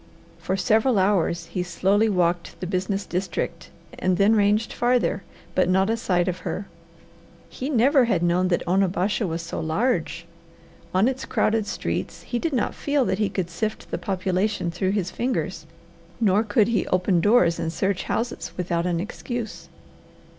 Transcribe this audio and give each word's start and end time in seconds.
For 0.39 0.57
several 0.57 0.97
hours 0.97 1.45
he 1.45 1.61
slowly 1.61 2.09
walked 2.09 2.59
the 2.59 2.65
business 2.65 3.05
district 3.05 3.69
and 3.99 4.17
then 4.17 4.35
ranged 4.35 4.73
farther, 4.73 5.21
but 5.53 5.69
not 5.69 5.91
a 5.91 5.95
sight 5.95 6.27
of 6.27 6.39
her. 6.39 6.65
He 7.49 7.69
never 7.69 8.05
had 8.05 8.23
known 8.23 8.47
that 8.47 8.67
Onabasha 8.67 9.27
was 9.27 9.43
so 9.43 9.59
large. 9.59 10.25
On 10.91 11.07
its 11.07 11.25
crowded 11.25 11.67
streets 11.67 12.23
he 12.23 12.39
did 12.39 12.51
not 12.51 12.73
feel 12.73 13.05
that 13.05 13.19
he 13.19 13.29
could 13.29 13.51
sift 13.51 13.91
the 13.91 13.99
population 13.99 14.71
through 14.71 14.93
his 14.93 15.11
fingers, 15.11 15.67
nor 16.19 16.41
could 16.41 16.69
he 16.69 16.87
open 16.87 17.21
doors 17.21 17.59
and 17.59 17.71
search 17.71 18.05
houses 18.05 18.53
without 18.57 18.87
an 18.87 18.99
excuse. 18.99 19.69